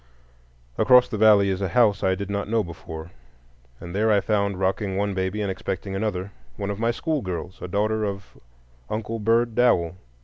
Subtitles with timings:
[0.79, 3.11] Across the valley is a house I did not know before,
[3.79, 7.67] and there I found, rocking one baby and expecting another, one of my schoolgirls, a
[7.67, 8.35] daughter of
[8.89, 9.95] Uncle Bird Dowell.